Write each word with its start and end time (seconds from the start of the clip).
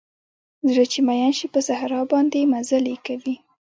زړه 0.71 0.85
چې 0.91 0.99
مئین 1.07 1.31
شي 1.37 1.47
په 1.53 1.59
صحرا 1.67 2.01
باندې 2.11 2.49
مزلې 2.53 2.95
کوي 3.05 3.35